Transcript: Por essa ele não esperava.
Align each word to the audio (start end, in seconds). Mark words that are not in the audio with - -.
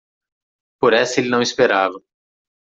Por 0.79 0.93
essa 0.93 1.19
ele 1.19 1.29
não 1.29 1.43
esperava. 1.43 2.01